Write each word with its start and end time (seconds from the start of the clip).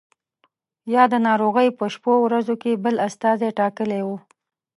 یا 0.93 1.03
د 1.13 1.15
ناروغۍ 1.27 1.67
په 1.77 1.85
شپو 1.93 2.13
ورځو 2.25 2.55
کې 2.61 2.81
بل 2.83 2.95
استازی 3.07 3.49
ټاکلی 3.59 4.01
وو. 4.03 4.17